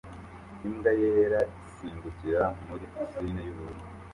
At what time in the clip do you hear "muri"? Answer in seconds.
2.67-2.85